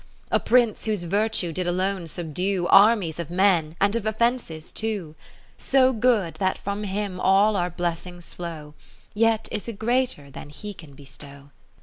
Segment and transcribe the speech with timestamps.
[0.31, 5.13] A Prince whose Virtue did alone subdue Armies of men, and of offences too.
[5.59, 8.73] So good, that from him all our blessings flow,
[9.13, 11.51] Yet is a greater than he can bestow.